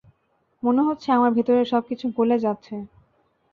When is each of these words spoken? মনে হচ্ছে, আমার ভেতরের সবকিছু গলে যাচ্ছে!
মনে 0.63 0.81
হচ্ছে, 0.87 1.07
আমার 1.11 1.31
ভেতরের 1.37 1.67
সবকিছু 1.73 2.05
গলে 2.17 2.37
যাচ্ছে! 2.39 2.75